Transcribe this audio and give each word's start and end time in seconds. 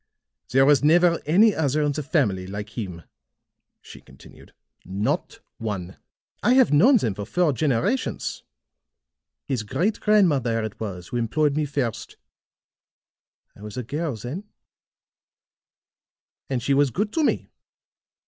"There 0.49 0.65
was 0.65 0.83
never 0.83 1.21
any 1.27 1.53
other 1.53 1.83
in 1.83 1.91
the 1.91 2.01
family 2.01 2.47
like 2.47 2.69
him," 2.75 3.03
she 3.83 4.01
continued. 4.01 4.51
"Not 4.83 5.41
one. 5.59 5.97
I 6.41 6.55
have 6.55 6.73
known 6.73 6.97
them 6.97 7.13
for 7.13 7.23
four 7.23 7.53
generations. 7.53 8.41
His 9.45 9.61
great 9.61 9.99
grandmother 9.99 10.63
it 10.63 10.79
was 10.79 11.09
who 11.09 11.17
employed 11.17 11.55
me 11.55 11.65
first; 11.65 12.17
I 13.55 13.61
was 13.61 13.77
a 13.77 13.83
girl 13.83 14.15
then, 14.15 14.45
and 16.49 16.63
she 16.63 16.73
was 16.73 16.89
good 16.89 17.13
to 17.13 17.23
me. 17.23 17.51